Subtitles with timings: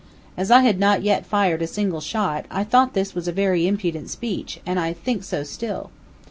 [0.35, 3.67] As I had not yet fired a single shot, I thought this was a very
[3.67, 5.91] impudent speech, and I think so still.